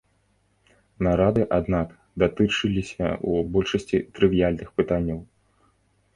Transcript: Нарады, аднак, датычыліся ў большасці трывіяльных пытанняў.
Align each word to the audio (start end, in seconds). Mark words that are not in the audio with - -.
Нарады, 1.07 1.41
аднак, 1.57 1.87
датычыліся 2.23 3.07
ў 3.07 3.31
большасці 3.59 3.97
трывіяльных 4.19 4.67
пытанняў. 4.81 5.19